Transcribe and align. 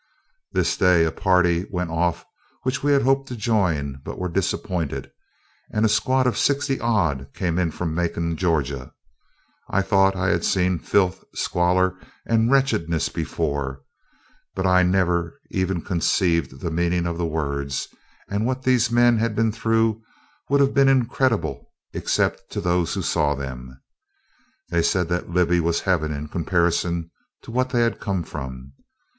This 0.51 0.77
day, 0.77 1.05
a 1.05 1.11
party 1.11 1.67
went 1.69 1.91
off 1.91 2.25
which 2.63 2.81
we 2.81 2.91
had 2.91 3.03
hoped 3.03 3.27
to 3.27 3.35
join, 3.35 4.01
but 4.03 4.17
were 4.17 4.29
disappointed; 4.29 5.11
and 5.71 5.85
a 5.85 5.89
squad 5.89 6.25
of 6.25 6.39
sixty 6.39 6.79
odd 6.79 7.27
came 7.35 7.59
in 7.59 7.69
from 7.69 7.93
Macon, 7.93 8.35
Georgia. 8.35 8.93
I 9.69 9.83
thought 9.83 10.15
that 10.15 10.19
I 10.23 10.29
had 10.29 10.43
seen 10.43 10.79
filth, 10.79 11.23
squalor, 11.35 11.99
and 12.25 12.49
wretchedness 12.49 13.09
before, 13.09 13.83
but 14.55 14.65
I 14.65 14.81
never 14.81 15.39
even 15.51 15.83
conceived 15.83 16.61
the 16.61 16.71
meaning 16.71 17.05
of 17.05 17.19
the 17.19 17.27
words; 17.27 17.87
and 18.27 18.43
what 18.47 18.63
these 18.63 18.89
men 18.89 19.19
had 19.19 19.35
been 19.35 19.51
through 19.51 20.01
would 20.49 20.61
have 20.61 20.73
been 20.73 20.89
incredible, 20.89 21.69
except 21.93 22.49
to 22.53 22.59
those 22.59 22.95
who 22.95 23.03
saw 23.03 23.35
them. 23.35 23.79
They 24.71 24.81
said 24.81 25.09
the 25.09 25.21
Libby 25.21 25.59
was 25.59 25.81
heaven, 25.81 26.11
in 26.11 26.27
comparison 26.27 27.11
to 27.43 27.51
what 27.51 27.69
they 27.69 27.81
had 27.83 27.99
come 27.99 28.23
from. 28.23 28.73